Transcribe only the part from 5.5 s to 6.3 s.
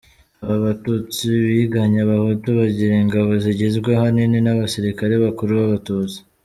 b’abatutsi.